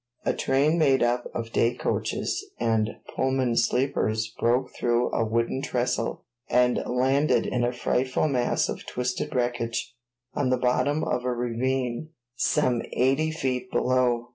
[0.25, 6.25] A train made up of day coaches and Pullman sleepers broke through a wooden trestle
[6.49, 9.93] and landed in a frightful mass of twisted wreckage
[10.33, 14.29] on the bottom of a ravine some eighty feet below.